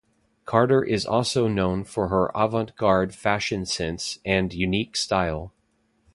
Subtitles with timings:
[0.45, 5.53] Carter is also known for her avant-garde fashion sense and unique style.